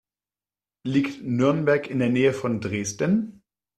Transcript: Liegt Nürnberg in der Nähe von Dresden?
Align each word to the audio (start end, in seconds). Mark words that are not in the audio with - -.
Liegt 0.83 1.21
Nürnberg 1.21 1.87
in 1.87 1.99
der 1.99 2.09
Nähe 2.09 2.33
von 2.33 2.59
Dresden? 2.59 3.43